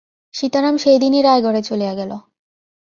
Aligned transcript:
সীতারাম 0.33 0.75
সেই 0.77 0.97
দিনই 0.99 1.21
রায়গড়ে 1.21 1.61
চলিয়া 1.63 1.93
গেল। 1.93 2.11